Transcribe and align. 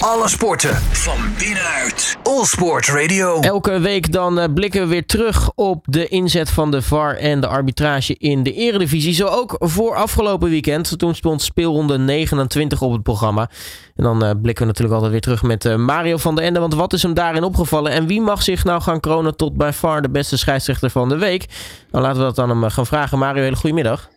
Alle 0.00 0.28
sporten 0.28 0.74
van 0.76 1.18
binnenuit. 1.38 2.16
All 2.22 2.44
Sport 2.44 2.86
Radio. 2.86 3.40
Elke 3.40 3.78
week 3.78 4.12
dan 4.12 4.38
eh, 4.38 4.52
blikken 4.54 4.80
we 4.80 4.86
weer 4.86 5.06
terug 5.06 5.50
op 5.54 5.84
de 5.88 6.08
inzet 6.08 6.50
van 6.50 6.70
de 6.70 6.82
VAR 6.82 7.16
en 7.16 7.40
de 7.40 7.46
arbitrage 7.46 8.16
in 8.18 8.42
de 8.42 8.52
Eredivisie. 8.52 9.12
Zo 9.12 9.26
ook 9.26 9.56
voor 9.58 9.94
afgelopen 9.94 10.50
weekend. 10.50 10.98
Toen 10.98 11.14
stond 11.14 11.42
speelronde 11.42 11.98
29 11.98 12.82
op 12.82 12.92
het 12.92 13.02
programma. 13.02 13.50
En 13.96 14.04
dan 14.04 14.24
eh, 14.24 14.30
blikken 14.42 14.62
we 14.62 14.68
natuurlijk 14.68 14.94
altijd 14.94 15.12
weer 15.12 15.20
terug 15.20 15.42
met 15.42 15.64
eh, 15.64 15.76
Mario 15.76 16.16
van 16.16 16.34
der 16.34 16.44
Ende. 16.44 16.60
Want 16.60 16.74
wat 16.74 16.92
is 16.92 17.02
hem 17.02 17.14
daarin 17.14 17.42
opgevallen? 17.42 17.92
En 17.92 18.06
wie 18.06 18.20
mag 18.20 18.42
zich 18.42 18.64
nou 18.64 18.80
gaan 18.80 19.00
kronen 19.00 19.36
tot 19.36 19.56
bij 19.56 19.72
VAR 19.72 20.02
de 20.02 20.10
beste 20.10 20.36
scheidsrechter 20.38 20.90
van 20.90 21.08
de 21.08 21.16
week? 21.16 21.46
Dan 21.90 22.02
laten 22.02 22.18
we 22.18 22.24
dat 22.24 22.38
aan 22.38 22.48
hem 22.48 22.70
gaan 22.70 22.86
vragen. 22.86 23.18
Mario, 23.18 23.42
hele 23.42 23.56
goedemiddag. 23.56 24.08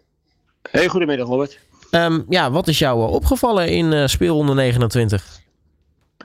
Hey, 0.71 0.87
goedemiddag 0.87 1.27
Robert. 1.27 1.59
Ehm, 1.91 2.21
ja, 2.29 2.51
wat 2.51 2.67
is 2.67 2.79
jou 2.79 3.09
opgevallen 3.09 3.69
in 3.69 4.09
speelronde 4.09 4.53
29? 4.53 5.41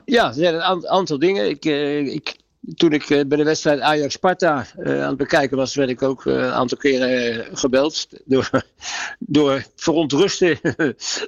Ja, 0.09 0.27
er 0.27 0.33
zijn 0.33 0.53
een 0.53 0.87
aantal 0.87 1.19
dingen. 1.19 1.49
Ik, 1.49 1.65
uh, 1.65 2.13
ik, 2.13 2.35
toen 2.75 2.91
ik 2.91 3.09
uh, 3.09 3.25
bij 3.25 3.37
de 3.37 3.43
wedstrijd 3.43 3.79
Ajax-Sparta 3.79 4.65
uh, 4.79 5.01
aan 5.01 5.07
het 5.07 5.17
bekijken 5.17 5.57
was, 5.57 5.75
werd 5.75 5.89
ik 5.89 6.01
ook 6.01 6.25
een 6.25 6.41
aantal 6.41 6.77
keren 6.77 7.57
gebeld 7.57 8.07
door, 8.25 8.49
door 9.19 9.65
verontruste 9.75 10.57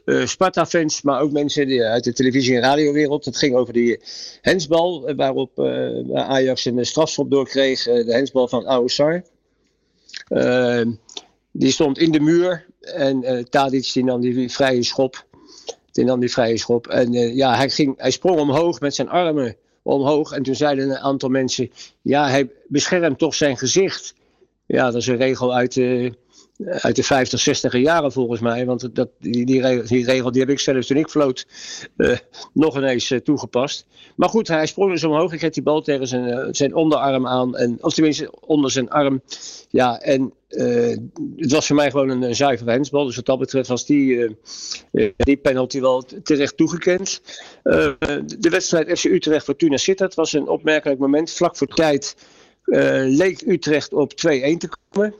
Sparta-fans, 0.36 1.02
maar 1.02 1.22
ook 1.22 1.32
mensen 1.32 1.82
uit 1.82 2.04
de 2.04 2.14
televisie- 2.14 2.56
en 2.56 2.62
radiowereld. 2.62 3.26
Het 3.26 3.38
ging 3.38 3.56
over 3.56 3.74
die 3.74 4.00
hensbal, 4.42 5.16
waarop 5.16 5.60
Ajax 6.14 6.66
een 6.66 6.86
strafschop 6.86 7.32
doorkreeg, 7.32 7.84
de 7.84 8.14
hensbal 8.14 8.48
van 8.48 8.68
Aoussar. 8.68 9.24
die 11.52 11.72
stond 11.72 11.98
in 11.98 12.12
de 12.12 12.20
muur 12.20 12.66
en 12.80 13.46
Tadic 13.50 13.94
die 13.94 14.04
nam 14.04 14.22
die 14.22 14.52
vrije 14.52 14.84
schop. 14.84 15.26
Die 15.92 16.06
nam 16.06 16.20
die 16.20 16.32
vrije 16.32 16.58
schop. 16.58 16.88
En 16.88 17.14
uh, 17.14 17.36
ja, 17.36 17.56
hij, 17.56 17.70
ging, 17.70 17.94
hij 17.98 18.12
sprong 18.12 18.40
omhoog 18.40 18.80
met 18.80 18.96
zijn 18.96 19.10
armen 19.10 19.56
omhoog. 19.82 20.32
En 20.32 20.44
toen 20.44 20.56
zeiden 20.56 20.90
een 20.90 20.98
aantal 20.98 21.30
mensen: 21.30 21.72
Ja, 22.02 22.30
hij 22.30 22.50
beschermt 22.68 23.18
toch 23.18 23.36
zijn 23.36 23.58
gezicht. 23.58 24.14
Ja, 24.66 24.86
dat 24.86 25.02
is 25.02 25.08
een 25.08 25.18
regel 25.18 25.54
uit 25.54 25.74
de, 25.74 26.14
uit 26.66 26.96
de 26.96 27.04
50, 27.04 27.40
60 27.40 27.78
jaren 27.78 28.12
volgens 28.12 28.40
mij. 28.40 28.66
Want 28.66 28.96
dat, 28.96 29.10
die, 29.20 29.46
die, 29.46 29.62
regel, 29.62 30.32
die, 30.32 30.42
heb 30.42 30.50
ik 30.50 30.60
zelfs 30.60 30.88
toen 30.88 30.98
ik 30.98 31.10
floot 31.10 31.46
uh, 31.98 32.18
nog 32.54 32.78
ineens 32.78 33.12
uh, 33.12 33.20
toegepast. 33.20 33.86
Maar 34.16 34.30
goed, 34.30 34.48
hij 34.48 34.66
sprong 34.66 34.92
dus 34.92 35.04
omhoog. 35.04 35.32
Ik 35.32 35.40
kreeg 35.40 35.52
die 35.52 35.64
bal 35.64 35.82
tegen 35.82 36.08
zijn, 36.08 36.28
uh, 36.28 36.48
zijn 36.52 36.76
onderarm 36.76 37.28
aan. 37.28 37.56
En, 37.56 37.78
of 37.82 37.94
tenminste 37.94 38.32
onder 38.40 38.72
zijn 38.72 38.90
arm. 38.90 39.22
Ja, 39.70 40.00
en 40.00 40.34
het 41.36 41.52
was 41.52 41.68
voor 41.68 41.76
mij 41.76 41.92
gewoon 41.92 42.10
een, 42.10 42.22
een 42.22 42.36
zuivere. 42.36 42.78
Dus 42.78 43.16
wat 43.16 43.26
dat 43.26 43.40
betreft 43.40 43.68
was 43.68 43.86
die, 43.86 44.38
die 45.18 45.38
penalty 45.38 45.80
wel 45.80 46.04
terecht 46.24 46.58
toegekend. 46.58 47.22
de 48.40 48.50
wedstrijd 48.50 49.00
FC 49.00 49.04
Utrecht 49.04 49.44
Fortuna 49.44 49.78
Sittard 49.78 50.14
was 50.14 50.34
een 50.34 50.48
opmerkelijk 50.48 51.00
moment. 51.00 51.32
Vlak 51.32 51.58
voor 51.58 51.68
tijd 51.68 52.16
leek 53.08 53.42
Utrecht 53.48 53.94
op 53.94 54.12
2-1 54.12 54.16
te 54.16 54.70
komen. 54.90 55.14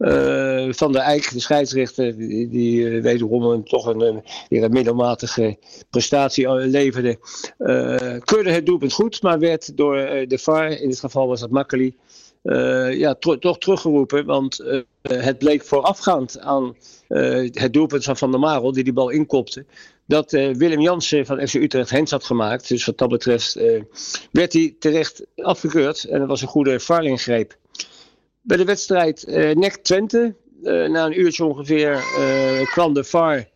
Uh, 0.00 0.72
van 0.72 0.92
der 0.92 1.02
Eijk, 1.02 1.32
de 1.32 1.40
scheidsrechter, 1.40 2.16
die, 2.16 2.48
die 2.48 2.80
uh, 2.80 3.02
wederom 3.02 3.64
toch 3.64 3.86
een, 3.86 4.00
een, 4.00 4.22
een 4.48 4.72
middelmatige 4.72 5.58
prestatie 5.90 6.54
leverde, 6.54 7.18
uh, 7.58 8.20
keurde 8.24 8.50
het 8.50 8.66
doelpunt 8.66 8.92
goed, 8.92 9.22
maar 9.22 9.38
werd 9.38 9.76
door 9.76 9.96
de 10.28 10.38
VAR, 10.38 10.70
in 10.70 10.88
dit 10.88 11.00
geval 11.00 11.28
was 11.28 11.40
dat 11.40 11.50
Makkeli, 11.50 11.96
ja, 12.92 13.14
toch 13.14 13.58
teruggeroepen. 13.58 14.26
Want 14.26 14.64
het 15.02 15.38
bleek 15.38 15.64
voorafgaand 15.64 16.38
aan 16.38 16.76
het 17.52 17.72
doelpunt 17.72 18.04
van 18.04 18.16
Van 18.16 18.30
der 18.30 18.40
Marel, 18.40 18.72
die 18.72 18.84
die 18.84 18.92
bal 18.92 19.10
inkopte, 19.10 19.64
dat 20.10 20.30
Willem 20.30 20.80
Jansen 20.80 21.26
van 21.26 21.46
FC 21.48 21.54
Utrecht 21.54 21.90
hens 21.90 22.10
had 22.10 22.24
gemaakt. 22.24 22.68
Dus 22.68 22.84
wat 22.84 22.98
dat 22.98 23.08
betreft 23.08 23.54
werd 24.32 24.52
hij 24.52 24.76
terecht 24.78 25.24
afgekeurd 25.36 26.04
en 26.04 26.18
dat 26.18 26.28
was 26.28 26.42
een 26.42 26.48
goede 26.48 26.80
VAR-ingreep. 26.80 27.58
Bij 28.42 28.56
de 28.56 28.64
wedstrijd 28.64 29.24
uh, 29.28 29.54
NEC 29.54 29.76
Twente, 29.76 30.34
uh, 30.62 30.88
na 30.88 31.06
een 31.06 31.20
uurtje 31.20 31.44
ongeveer, 31.44 31.92
uh, 31.92 32.62
kwam, 32.72 32.94
de 32.94 33.04
VAR, 33.04 33.48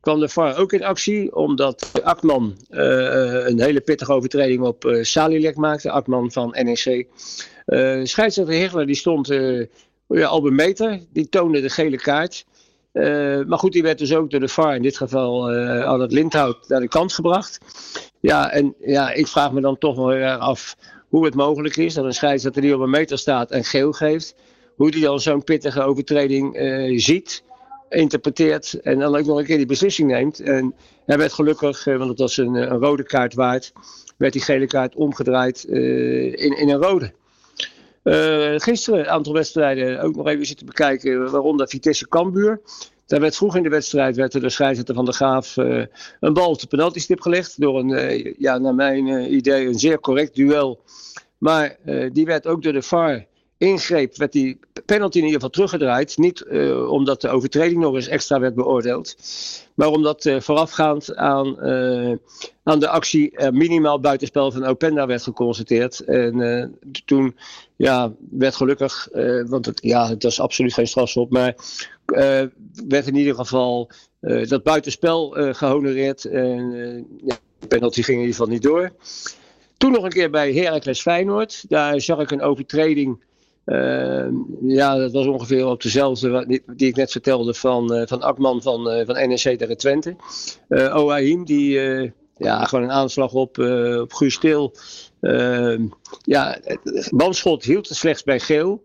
kwam 0.00 0.20
de 0.20 0.28
VAR 0.28 0.56
ook 0.56 0.72
in 0.72 0.84
actie. 0.84 1.34
Omdat 1.34 1.90
Akman 2.02 2.56
een 2.68 3.60
hele 3.60 3.80
pittige 3.80 4.12
overtreding 4.12 4.62
op 4.62 4.84
uh, 4.84 5.02
Salilek 5.02 5.56
maakte. 5.56 5.90
Akman 5.90 6.32
van 6.32 6.50
NEC. 6.50 7.06
scheidsrechter 8.06 8.54
Hegler 8.54 8.86
die 8.86 8.94
stond 8.94 9.26
ja, 10.06 10.32
op 10.32 10.44
een 10.44 10.54
meter. 10.54 11.00
Die 11.12 11.28
toonde 11.28 11.60
de 11.60 11.70
gele 11.70 11.96
kaart. 11.96 12.44
Maar 13.46 13.58
goed, 13.58 13.72
die 13.72 13.82
werd 13.82 13.98
dus 13.98 14.14
ook 14.14 14.30
door 14.30 14.40
de 14.40 14.48
VAR, 14.48 14.74
in 14.74 14.82
dit 14.82 14.96
geval 14.96 15.50
aan 15.84 16.00
het 16.00 16.12
Lindhout, 16.12 16.68
naar 16.68 16.80
de 16.80 16.88
kant 16.88 17.12
gebracht. 17.12 17.58
Ja, 18.20 18.50
en 18.50 18.74
ja, 18.80 19.12
ik 19.12 19.26
vraag 19.26 19.52
me 19.52 19.60
dan 19.60 19.78
toch 19.78 19.96
wel 19.96 20.12
erg 20.12 20.38
af 20.38 20.76
hoe 21.10 21.24
het 21.24 21.34
mogelijk 21.34 21.76
is 21.76 21.94
dat 21.94 22.04
een 22.04 22.14
scheidsrechter 22.14 22.62
die 22.62 22.74
op 22.74 22.80
een 22.80 22.90
meter 22.90 23.18
staat 23.18 23.50
en 23.50 23.64
geel 23.64 23.92
geeft, 23.92 24.34
hoe 24.76 24.90
die 24.90 25.02
dan 25.02 25.20
zo'n 25.20 25.44
pittige 25.44 25.82
overtreding 25.82 26.60
uh, 26.60 26.98
ziet, 26.98 27.42
interpreteert 27.88 28.80
en 28.80 28.98
dan 28.98 29.16
ook 29.16 29.26
nog 29.26 29.38
een 29.38 29.44
keer 29.44 29.56
die 29.56 29.66
beslissing 29.66 30.10
neemt. 30.10 30.40
En 30.40 30.74
hij 31.06 31.18
werd 31.18 31.32
gelukkig, 31.32 31.86
uh, 31.86 31.96
want 31.96 32.10
het 32.10 32.18
was 32.18 32.36
een, 32.36 32.66
rode 32.66 33.02
kaart 33.02 33.34
waard, 33.34 33.72
werd 34.16 34.32
die 34.32 34.42
gele 34.42 34.66
kaart 34.66 34.94
omgedraaid 34.94 35.66
uh, 35.68 36.26
in, 36.26 36.58
in 36.58 36.68
een 36.68 36.82
rode. 36.82 37.12
Gisteren 38.56 39.00
een 39.00 39.08
aantal 39.08 39.32
wedstrijden 39.32 40.00
ook 40.00 40.16
nog 40.16 40.26
even 40.26 40.46
zitten 40.46 40.66
bekijken, 40.66 41.30
waaronder 41.30 41.68
Vitesse 41.68 42.08
Cambuur. 42.08 42.60
Daar 43.06 43.20
werd 43.20 43.36
vroeg 43.36 43.56
in 43.56 43.62
de 43.62 43.68
wedstrijd 43.68 44.16
werd 44.16 44.34
er 44.34 44.40
de 44.40 44.50
scheidsrechter 44.50 44.94
van 44.94 45.04
de 45.04 45.12
Graaf 45.12 45.56
uh, 45.56 45.84
een 46.20 46.32
bal 46.32 46.50
op 46.50 46.60
de 46.60 46.66
penaltystip 46.66 47.20
gelegd. 47.20 47.60
Door 47.60 47.78
een, 47.78 47.88
uh, 47.88 48.34
ja, 48.38 48.58
naar 48.58 48.74
mijn 48.74 49.34
idee, 49.34 49.66
een 49.66 49.78
zeer 49.78 50.00
correct 50.00 50.34
duel. 50.34 50.80
Maar 51.38 51.76
die 52.12 52.24
werd 52.24 52.46
ook 52.46 52.62
door 52.62 52.72
de 52.72 52.82
VAR 52.82 53.26
ingreep, 53.60 54.16
werd 54.16 54.32
die 54.32 54.58
penalty 54.86 55.18
in 55.18 55.24
ieder 55.24 55.40
geval 55.40 55.50
teruggedraaid. 55.50 56.16
Niet 56.18 56.44
omdat 56.88 57.20
de 57.20 57.28
overtreding 57.28 57.80
nog 57.80 57.94
eens 57.94 58.08
extra 58.08 58.40
werd 58.40 58.54
beoordeeld. 58.54 59.16
Maar 59.74 59.88
omdat 59.88 60.30
voorafgaand 60.38 61.16
aan, 61.16 61.60
aan 62.62 62.80
de 62.80 62.88
actie 62.88 63.50
minimaal 63.50 64.00
buitenspel 64.00 64.52
van 64.52 64.64
Openda 64.64 65.06
werd 65.06 65.22
geconstateerd. 65.22 66.00
En 66.00 66.78
toen 67.04 67.36
ja, 67.76 68.12
werd 68.30 68.56
gelukkig, 68.56 69.08
want 69.46 69.66
het, 69.66 69.78
ja, 69.82 70.08
het 70.08 70.22
was 70.22 70.40
absoluut 70.40 70.74
geen 70.74 70.86
strafschop, 70.86 71.30
maar 71.30 71.54
werd 72.88 73.06
in 73.06 73.16
ieder 73.16 73.34
geval 73.34 73.90
dat 74.20 74.62
buitenspel 74.62 75.28
gehonoreerd. 75.52 76.24
En 76.24 76.70
ja, 77.24 77.36
de 77.58 77.66
penalty 77.66 78.02
ging 78.02 78.18
in 78.18 78.24
ieder 78.24 78.36
geval 78.36 78.52
niet 78.52 78.62
door. 78.62 78.92
Toen 79.76 79.92
nog 79.92 80.04
een 80.04 80.10
keer 80.10 80.30
bij 80.30 80.52
Heracles 80.52 81.00
Feyenoord. 81.00 81.64
Daar 81.68 82.00
zag 82.00 82.20
ik 82.20 82.30
een 82.30 82.42
overtreding. 82.42 83.28
Ja, 84.62 84.96
dat 84.96 85.12
was 85.12 85.26
ongeveer 85.26 85.66
op 85.66 85.82
dezelfde 85.82 86.44
die, 86.76 86.88
ik 86.88 86.96
net 86.96 87.10
vertelde 87.10 87.54
van, 87.54 88.04
van 88.08 88.22
Akman 88.22 88.62
van, 88.62 89.04
van 89.06 89.28
NEC 89.28 89.58
tegen 89.58 89.76
Twente. 89.76 90.16
Uh, 90.68 90.96
Oahim, 90.96 91.44
die 91.44 91.80
ja, 92.36 92.64
gewoon 92.64 92.84
een 92.84 92.90
aanslag 92.90 93.32
op, 93.32 93.58
op 94.00 94.12
Guus 94.12 94.34
Stil. 94.34 94.74
ja, 96.22 96.58
het 96.62 97.10
bandschot 97.10 97.64
hield 97.64 97.88
het 97.88 97.96
slechts 97.96 98.22
bij 98.22 98.40
geel. 98.40 98.82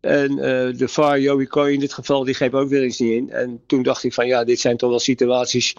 En 0.00 0.36
de 0.76 0.88
VAR, 0.88 1.20
Joey 1.20 1.46
Coy 1.46 1.70
in 1.72 1.80
dit 1.80 1.92
geval, 1.92 2.24
die 2.24 2.34
greep 2.34 2.54
ook 2.54 2.68
weer 2.68 2.82
eens 2.82 2.98
niet 2.98 3.12
in. 3.12 3.30
En 3.30 3.60
toen 3.66 3.82
dacht 3.82 4.04
ik 4.04 4.14
van 4.14 4.26
ja, 4.26 4.44
dit 4.44 4.60
zijn 4.60 4.76
toch 4.76 4.90
wel 4.90 4.98
situaties 4.98 5.74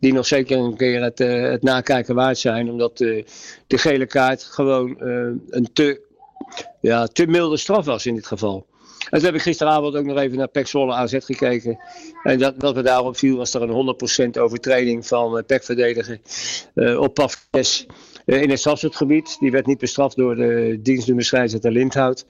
die 0.00 0.12
nog 0.12 0.26
zeker 0.26 0.58
een 0.58 0.76
keer 0.76 1.02
het, 1.02 1.18
het 1.18 1.62
nakijken 1.62 2.14
waard 2.14 2.38
zijn. 2.38 2.70
Omdat 2.70 2.96
de 2.96 3.24
gele 3.66 4.06
kaart 4.06 4.42
gewoon 4.42 4.96
een 5.50 5.68
te, 5.72 6.06
ja, 6.80 7.06
te 7.06 7.26
milde 7.26 7.56
straf 7.56 7.84
was 7.84 8.06
in 8.06 8.14
dit 8.14 8.26
geval. 8.26 8.66
En 8.98 9.18
toen 9.18 9.26
heb 9.26 9.34
ik 9.34 9.42
gisteravond 9.42 9.96
ook 9.96 10.04
nog 10.04 10.18
even 10.18 10.38
naar 10.38 10.48
PEC 10.48 10.66
Zwolle 10.66 10.92
AZ 10.92 11.16
gekeken. 11.18 11.78
En 12.22 12.38
dat, 12.38 12.54
wat 12.58 12.74
me 12.74 12.82
daarop 12.82 13.16
viel 13.16 13.36
was 13.36 13.54
er 13.54 13.62
een 13.62 13.96
100% 14.36 14.40
overtreding 14.40 15.06
van 15.06 15.44
PEC 15.46 15.64
verdediger 15.64 16.20
op 16.98 17.14
Pafkes 17.14 17.86
in 18.24 18.50
het 18.50 18.58
strafschopgebied. 18.58 19.36
Die 19.40 19.50
werd 19.50 19.66
niet 19.66 19.78
bestraft 19.78 20.16
door 20.16 20.34
de 20.36 20.78
dienstdoende 20.82 21.22
scheidsrechter 21.22 21.72
Lindhout 21.72 22.26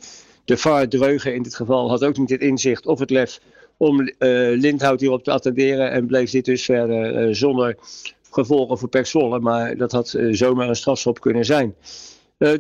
de 0.49 0.57
VAR 0.57 0.89
Dreugen 0.89 1.35
in 1.35 1.43
dit 1.43 1.55
geval 1.55 1.89
had 1.89 2.05
ook 2.05 2.19
niet 2.19 2.31
het 2.31 2.41
inzicht 2.41 2.87
of 2.87 2.99
het 2.99 3.11
lef 3.11 3.41
om 3.77 4.01
uh, 4.01 4.09
Lindhout 4.59 5.01
hierop 5.01 5.25
te 5.25 5.31
attenderen. 5.31 5.91
En 5.91 6.07
bleef 6.07 6.31
dit 6.31 6.45
dus 6.45 6.65
verder 6.65 7.35
zonder 7.37 7.77
gevolgen 8.31 8.79
voor 8.79 8.89
Pek 8.89 9.13
Maar 9.41 9.77
dat 9.77 9.93
had 9.93 10.19
zomaar 10.31 10.69
een 10.69 10.77
strafschop 10.77 11.21
kunnen 11.21 11.45
zijn. 11.45 11.75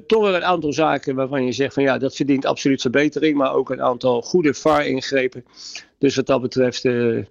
Toch 0.06 0.22
wel 0.22 0.34
een 0.34 0.44
aantal 0.44 0.72
zaken 0.72 1.14
waarvan 1.14 1.44
je 1.44 1.52
zegt 1.52 1.74
van 1.74 1.82
ja, 1.82 1.98
dat 1.98 2.16
verdient 2.16 2.46
absoluut 2.46 2.80
verbetering. 2.80 3.36
Maar 3.36 3.54
ook 3.54 3.70
een 3.70 3.82
aantal 3.82 4.22
goede 4.22 4.54
VAR-ingrepen. 4.54 5.44
Dus 5.98 6.16
wat 6.16 6.26
dat 6.26 6.40
betreft, 6.40 6.82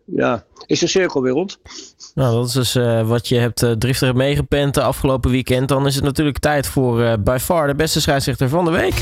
ja, 0.05 0.45
is 0.65 0.79
de 0.79 0.87
cirkel 0.87 1.21
weer 1.21 1.31
rond. 1.31 1.59
Nou, 2.15 2.35
dat 2.35 2.47
is 2.47 2.53
dus 2.53 2.73
wat 3.07 3.27
je 3.27 3.35
hebt 3.35 3.65
driftig 3.79 4.13
meegepend 4.13 4.73
de 4.73 4.81
afgelopen 4.81 5.31
weekend. 5.31 5.67
Dan 5.67 5.87
is 5.87 5.95
het 5.95 6.03
natuurlijk 6.03 6.39
tijd 6.39 6.67
voor 6.67 7.19
by 7.19 7.37
far 7.41 7.67
de 7.67 7.75
beste 7.75 8.01
scheidsrechter 8.01 8.49
van 8.49 8.65
de 8.65 8.71
week. 8.71 8.93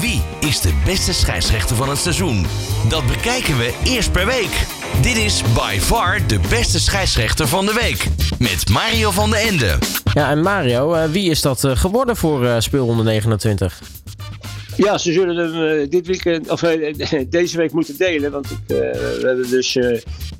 Wie 0.00 0.22
is 0.40 0.60
de 0.60 0.82
beste 0.84 1.12
scheidsrechter 1.12 1.76
van 1.76 1.88
het 1.88 1.98
seizoen? 1.98 2.46
Dat 2.88 3.06
bekijken 3.06 3.58
we 3.58 3.80
eerst 3.84 4.12
per 4.12 4.26
week. 4.26 4.66
Dit 5.02 5.16
is 5.16 5.42
by 5.54 5.78
far 5.78 6.26
de 6.26 6.40
beste 6.48 6.80
scheidsrechter 6.80 7.48
van 7.48 7.66
de 7.66 7.72
week. 7.72 8.08
Met 8.40 8.68
Mario 8.68 9.10
van 9.10 9.30
den 9.30 9.40
Ende. 9.40 9.78
Ja, 10.14 10.30
en 10.30 10.42
Mario, 10.42 10.94
eh, 10.94 11.04
wie 11.04 11.30
is 11.30 11.40
dat 11.40 11.64
eh, 11.64 11.76
geworden 11.76 12.16
voor 12.16 12.44
uh, 12.44 12.56
speelronde 12.58 13.02
29? 13.02 13.80
Ja, 14.76 14.98
ze 14.98 15.12
zullen 15.12 15.36
hem 15.36 15.88
dit 15.88 16.06
weekend, 16.06 16.50
of 16.50 16.60
deze 17.28 17.56
week 17.56 17.72
moeten 17.72 17.96
delen. 17.96 18.30
Want 18.30 18.48
we 18.66 19.22
hebben 19.22 19.50
dus 19.50 19.78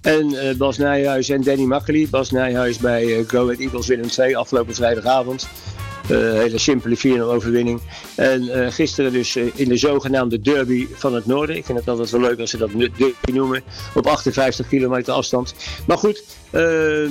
en 0.00 0.56
Bas 0.58 0.78
Nijhuis 0.78 1.28
en 1.28 1.42
Danny 1.42 1.64
Makkely. 1.64 2.06
Bas 2.10 2.30
Nijhuis 2.30 2.78
bij 2.78 3.24
Go 3.26 3.42
Ahead 3.42 3.58
Eagles 3.58 3.86
Willem 3.86 4.08
2 4.08 4.36
afgelopen 4.36 4.74
vrijdagavond. 4.74 5.48
Uh, 6.10 6.32
hele 6.32 6.58
simpele 6.58 6.96
4-0 6.98 7.20
overwinning. 7.20 7.80
En 8.14 8.42
uh, 8.42 8.66
gisteren 8.70 9.12
dus 9.12 9.36
uh, 9.36 9.44
in 9.54 9.68
de 9.68 9.76
zogenaamde 9.76 10.40
derby 10.40 10.86
van 10.92 11.14
het 11.14 11.26
noorden. 11.26 11.56
Ik 11.56 11.64
vind 11.64 11.78
het 11.78 11.88
altijd 11.88 12.10
wel 12.10 12.20
leuk 12.20 12.38
als 12.38 12.50
ze 12.50 12.56
dat 12.56 12.70
derby 12.72 13.14
noemen. 13.32 13.62
Op 13.94 14.06
58 14.06 14.68
kilometer 14.68 15.12
afstand. 15.12 15.54
Maar 15.86 15.98
goed, 15.98 16.24
ehm, 16.50 17.10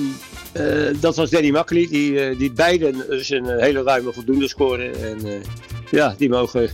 dat 1.00 1.16
was 1.16 1.30
Danny 1.30 1.50
Makkely. 1.50 1.88
Die, 1.88 2.36
die 2.36 2.52
beiden 2.52 3.04
dus 3.08 3.30
een 3.30 3.46
hele 3.58 3.82
ruime 3.82 4.12
voldoende 4.12 4.48
scoren. 4.48 5.02
En 5.02 5.42
ja, 5.90 6.14
die 6.18 6.28
mogen 6.28 6.70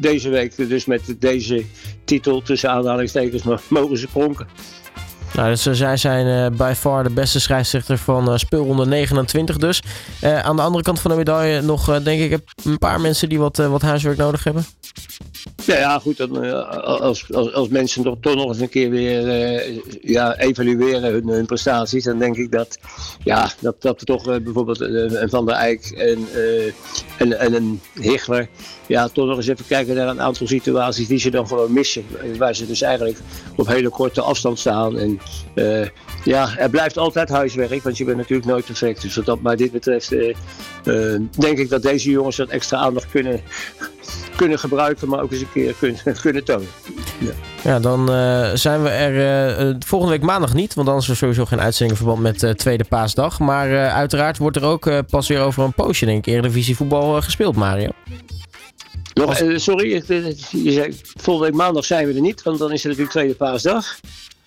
deze 0.00 0.28
week 0.28 0.68
dus 0.68 0.84
met 0.84 1.14
deze 1.18 1.64
titel 2.04 2.42
tussen 2.42 2.70
aanhalingstekens 2.70 3.42
mogen 3.68 3.98
ze 3.98 4.06
pronken. 4.06 4.46
Nou, 5.34 5.48
dus, 5.48 5.66
uh, 5.66 5.72
zij 5.74 5.96
zijn 5.96 6.26
uh, 6.26 6.58
by 6.58 6.72
far 6.76 7.02
de 7.02 7.10
beste 7.10 7.40
scheidsrechter 7.40 7.98
van 7.98 8.30
uh, 8.30 8.36
speelronde 8.36 8.86
29 8.86 9.56
dus. 9.56 9.82
aan 10.22 10.56
de 10.56 10.62
andere 10.62 10.84
kant 10.84 11.00
van 11.00 11.10
de 11.10 11.16
medaille 11.16 11.60
nog, 11.62 12.02
denk 12.02 12.20
ik, 12.20 12.40
een 12.64 12.78
paar 12.78 13.00
mensen 13.00 13.28
die 13.28 13.38
wat, 13.38 13.56
wat 13.56 13.82
huiswerk 13.82 14.16
nodig 14.16 14.44
hebben. 14.44 14.66
Ja, 15.66 15.76
ja 15.76 15.98
goed. 15.98 16.16
Dan, 16.16 16.62
als, 16.84 17.32
als, 17.32 17.52
als 17.52 17.68
mensen 17.68 18.18
toch, 18.20 18.34
nog 18.34 18.48
eens 18.48 18.60
een 18.60 18.68
keer 18.68 18.90
weer 18.90 19.62
ja, 20.00 20.36
evalueren 20.36 21.12
hun, 21.12 21.28
hun, 21.28 21.46
prestaties, 21.46 22.04
dan 22.04 22.18
denk 22.18 22.36
ik 22.36 22.52
dat, 22.52 22.78
ja, 23.22 23.50
dat, 23.60 23.82
dat 23.82 24.00
we 24.00 24.06
toch 24.06 24.24
bijvoorbeeld 24.42 24.80
een 24.80 25.28
Van 25.28 25.46
der 25.46 25.54
Eyck 25.54 25.84
en, 25.84 26.28
en, 27.18 27.38
en 27.38 27.54
een 27.54 27.80
Hichler, 28.00 28.48
ja, 28.86 29.08
toch 29.08 29.26
nog 29.26 29.36
eens 29.36 29.46
even 29.46 29.66
kijken 29.66 29.94
naar 29.94 30.08
een 30.08 30.20
aantal 30.20 30.46
situaties 30.46 31.06
die 31.06 31.18
ze 31.18 31.30
dan 31.30 31.46
gewoon 31.46 31.72
missen. 31.72 32.04
Waar 32.38 32.54
ze 32.54 32.66
dus 32.66 32.82
eigenlijk 32.82 33.18
op 33.56 33.66
hele 33.66 33.88
korte 33.88 34.20
afstand 34.20 34.58
staan. 34.58 34.98
En 34.98 35.20
ja, 36.24 36.58
er 36.58 36.70
blijft 36.70 36.98
altijd 36.98 37.28
huiswerk, 37.28 37.82
want 37.82 37.96
je 37.96 38.04
bent 38.04 38.16
natuurlijk 38.16 38.48
nooit 38.48 38.64
perfect. 38.64 39.02
Dus 39.02 39.16
wat 39.16 39.38
dat 39.42 39.58
dit 39.58 39.72
betreft, 39.72 40.08
denk 41.38 41.58
ik 41.58 41.68
dat 41.68 41.82
deze 41.82 42.10
jongens 42.10 42.36
wat 42.36 42.48
extra 42.48 42.78
aandacht 42.78 43.10
kunnen, 43.10 43.40
kunnen 44.36 44.58
gebruiken, 44.58 45.08
maar 45.08 45.22
ook 45.22 45.32
eens 45.32 45.40
een 45.40 45.52
keer 45.52 45.74
kunnen, 45.78 46.00
kunnen 46.22 46.44
tonen. 46.44 46.68
Ja, 47.18 47.32
ja 47.62 47.78
dan 47.80 48.06
zijn 48.58 48.82
we 48.82 48.88
er 48.88 49.76
volgende 49.86 50.14
week 50.14 50.24
maandag 50.24 50.54
niet, 50.54 50.74
want 50.74 50.86
dan 50.86 50.96
is 50.96 51.08
er 51.08 51.16
sowieso 51.16 51.44
geen 51.44 51.60
uitzending 51.60 51.98
in 51.98 52.04
verband 52.06 52.42
met 52.42 52.58
Tweede 52.58 52.84
Paasdag. 52.84 53.38
Maar 53.38 53.88
uiteraard 53.88 54.38
wordt 54.38 54.56
er 54.56 54.64
ook 54.64 55.02
pas 55.10 55.28
weer 55.28 55.40
over 55.40 55.64
een 55.64 55.74
poosje, 55.74 56.06
denk 56.06 56.26
ik, 56.26 56.32
Eredivisie 56.32 56.76
voetbal 56.76 57.22
gespeeld, 57.22 57.56
Mario. 57.56 57.88
Nog, 59.14 59.42
sorry, 59.56 60.02
je 60.50 60.72
zei, 60.72 61.00
volgende 61.16 61.50
week 61.50 61.60
maandag 61.60 61.84
zijn 61.84 62.06
we 62.06 62.14
er 62.14 62.20
niet, 62.20 62.42
want 62.42 62.58
dan 62.58 62.72
is 62.72 62.82
het 62.82 62.84
natuurlijk 62.84 63.10
Tweede 63.10 63.34
Paasdag. 63.34 63.96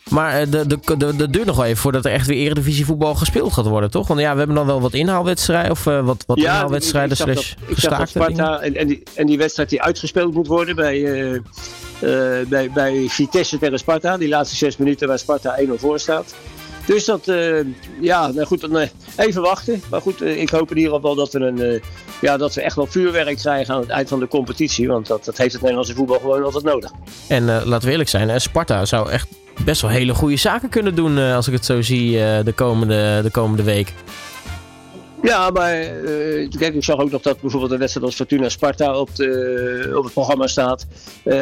Maar 0.09 0.39
eh, 0.39 0.51
de, 0.51 0.67
de, 0.67 0.97
de, 0.97 1.15
de 1.15 1.29
duurt 1.29 1.45
nog 1.45 1.55
wel 1.55 1.65
even 1.65 1.77
voordat 1.77 2.05
er 2.05 2.11
echt 2.11 2.27
weer 2.27 2.37
Eredivisie 2.37 2.85
voetbal 2.85 3.15
gespeeld 3.15 3.53
gaat 3.53 3.65
worden, 3.65 3.91
toch? 3.91 4.07
Want 4.07 4.19
ja, 4.19 4.31
we 4.31 4.37
hebben 4.37 4.55
dan 4.55 4.65
wel 4.65 4.81
wat 4.81 4.93
inhaalwedstrijden 4.93 5.71
of 5.71 5.85
uh, 5.85 6.05
wat, 6.05 6.23
wat 6.27 6.37
ja, 6.37 6.43
inhaalwedstrijden 6.43 7.17
slash 7.17 7.53
gestaakte 7.67 8.07
Sparta 8.07 8.59
en, 8.59 8.75
en, 8.75 8.87
die, 8.87 9.03
en 9.13 9.25
die 9.25 9.37
wedstrijd 9.37 9.69
die 9.69 9.81
uitgespeeld 9.81 10.33
moet 10.33 10.47
worden 10.47 10.75
bij, 10.75 10.97
uh, 10.99 11.39
bij, 12.47 12.71
bij 12.73 13.05
Vitesse 13.09 13.57
tegen 13.57 13.79
Sparta. 13.79 14.17
Die 14.17 14.29
laatste 14.29 14.55
zes 14.55 14.77
minuten 14.77 15.07
waar 15.07 15.19
Sparta 15.19 15.59
1-0 15.59 15.69
voor 15.75 15.99
staat. 15.99 16.35
Dus 16.87 17.05
dat, 17.05 17.25
ja, 18.01 18.27
nou 18.27 18.45
goed, 18.45 18.61
dan, 18.61 18.89
even 19.17 19.41
wachten. 19.41 19.81
Maar 19.89 20.01
goed, 20.01 20.21
ik 20.21 20.49
hoop 20.49 20.71
in 20.71 20.77
ieder 20.77 20.93
geval 20.93 21.15
dat 21.15 21.33
we, 21.33 21.39
een, 21.39 21.81
ja, 22.21 22.37
dat 22.37 22.53
we 22.53 22.61
echt 22.61 22.75
wel 22.75 22.85
vuurwerk 22.85 23.37
krijgen 23.37 23.73
aan 23.73 23.81
het 23.81 23.89
eind 23.89 24.09
van 24.09 24.19
de 24.19 24.27
competitie. 24.27 24.87
Want 24.87 25.07
dat, 25.07 25.25
dat 25.25 25.37
heeft 25.37 25.51
het 25.51 25.61
Nederlandse 25.61 25.95
voetbal 25.95 26.19
gewoon 26.19 26.43
altijd 26.43 26.63
nodig. 26.63 26.91
En 27.27 27.45
laten 27.45 27.85
we 27.85 27.91
eerlijk 27.91 28.09
zijn, 28.09 28.41
Sparta 28.41 28.85
zou 28.85 29.09
echt 29.09 29.27
best 29.65 29.81
wel 29.81 29.91
hele 29.91 30.13
goede 30.13 30.37
zaken 30.37 30.69
kunnen 30.69 30.95
doen 30.95 31.17
uh, 31.17 31.35
als 31.35 31.47
ik 31.47 31.53
het 31.53 31.65
zo 31.65 31.81
zie 31.81 32.11
uh, 32.11 32.39
de, 32.43 32.53
komende, 32.55 33.19
de 33.23 33.31
komende 33.31 33.63
week. 33.63 33.93
Ja, 35.27 35.49
maar 35.49 36.03
uh, 36.03 36.49
kijk, 36.49 36.73
ik 36.73 36.83
zag 36.83 36.99
ook 36.99 37.11
nog 37.11 37.21
dat 37.21 37.41
bijvoorbeeld 37.41 37.71
een 37.71 37.79
wedstrijd 37.79 38.05
als 38.05 38.15
Fortuna 38.15 38.49
Sparta 38.49 38.99
op, 38.99 39.15
de, 39.15 39.93
op 39.95 40.03
het 40.03 40.13
programma 40.13 40.47
staat. 40.47 40.87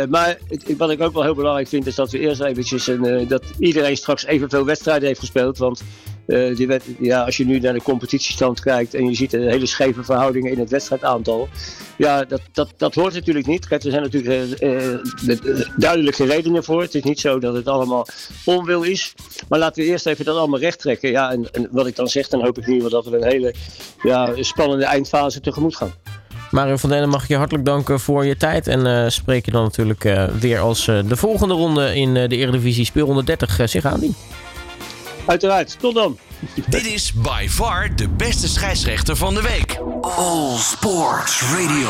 maar 0.09 0.37
het, 0.47 0.77
wat 0.77 0.89
ik 0.89 1.01
ook 1.01 1.13
wel 1.13 1.23
heel 1.23 1.35
belangrijk 1.35 1.67
vind 1.67 1.87
is 1.87 1.95
dat 1.95 2.11
we 2.11 2.19
eerst 2.19 2.41
eventjes 2.41 2.87
een, 2.87 3.27
dat 3.27 3.43
iedereen 3.59 3.97
straks 3.97 4.25
evenveel 4.25 4.65
wedstrijden 4.65 5.07
heeft 5.07 5.19
gespeeld. 5.19 5.57
Want 5.57 5.83
wet, 6.25 6.83
ja, 6.99 7.23
als 7.23 7.37
je 7.37 7.45
nu 7.45 7.59
naar 7.59 7.73
de 7.73 7.81
competitiestand 7.81 8.59
kijkt 8.59 8.93
en 8.93 9.05
je 9.05 9.15
ziet 9.15 9.31
de 9.31 9.37
hele 9.39 9.65
scheve 9.65 10.03
verhoudingen 10.03 10.51
in 10.51 10.59
het 10.59 10.69
wedstrijdaantal. 10.69 11.49
Ja, 11.97 12.23
dat, 12.23 12.41
dat, 12.51 12.73
dat 12.77 12.95
hoort 12.95 13.13
natuurlijk 13.13 13.45
niet. 13.45 13.67
Kijk, 13.67 13.83
er 13.83 13.91
zijn 13.91 14.03
natuurlijk 14.03 14.61
uh, 14.61 15.67
duidelijke 15.77 16.25
redenen 16.25 16.63
voor. 16.63 16.81
Het 16.81 16.95
is 16.95 17.03
niet 17.03 17.19
zo 17.19 17.39
dat 17.39 17.55
het 17.55 17.67
allemaal 17.67 18.07
onwil 18.45 18.83
is. 18.83 19.13
Maar 19.49 19.59
laten 19.59 19.83
we 19.83 19.89
eerst 19.89 20.05
even 20.05 20.25
dat 20.25 20.37
allemaal 20.37 20.59
recht 20.59 20.79
trekken. 20.79 21.09
Ja, 21.09 21.31
en, 21.31 21.51
en 21.51 21.67
wat 21.71 21.87
ik 21.87 21.95
dan 21.95 22.07
zeg, 22.07 22.27
dan 22.27 22.43
hoop 22.43 22.57
ik 22.57 22.67
nu 22.67 22.89
dat 22.89 23.05
we 23.05 23.17
een 23.17 23.27
hele 23.27 23.53
ja, 24.01 24.29
spannende 24.39 24.85
eindfase 24.85 25.41
tegemoet 25.41 25.75
gaan. 25.75 25.93
Mario 26.51 26.77
van 26.77 26.89
Denen 26.89 27.09
mag 27.09 27.23
ik 27.23 27.29
je 27.29 27.35
hartelijk 27.35 27.65
danken 27.65 27.99
voor 27.99 28.25
je 28.25 28.37
tijd. 28.37 28.67
En 28.67 29.11
spreek 29.11 29.45
je 29.45 29.51
dan 29.51 29.63
natuurlijk 29.63 30.03
weer 30.39 30.59
als 30.59 30.85
de 30.85 31.15
volgende 31.15 31.53
ronde 31.53 31.95
in 31.95 32.13
de 32.13 32.27
Eredivisie 32.35 32.85
speelronde 32.85 33.23
30 33.23 33.69
zich 33.69 33.85
aandient. 33.85 34.15
Uiteraard. 35.25 35.79
Tot 35.79 35.95
dan. 35.95 36.17
Dit 36.69 36.85
is 36.85 37.13
by 37.13 37.47
far 37.49 37.95
de 37.95 38.09
beste 38.09 38.47
scheidsrechter 38.47 39.15
van 39.15 39.33
de 39.33 39.41
week. 39.41 39.79
All 40.01 40.57
Sports 40.57 41.41
Radio. 41.41 41.89